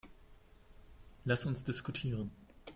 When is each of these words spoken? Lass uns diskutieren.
Lass 1.25 1.45
uns 1.45 1.63
diskutieren. 1.63 2.31